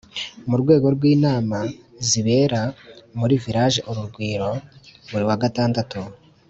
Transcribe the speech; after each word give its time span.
Mu 0.49 0.55
rwego 0.61 0.87
rw'inama 0.95 1.59
zibera 2.09 2.61
muri 3.19 3.33
Village 3.45 3.79
Urugwiro 3.89 4.49
buri 5.09 5.23
wa 5.29 5.37
gatandatu 5.43 5.99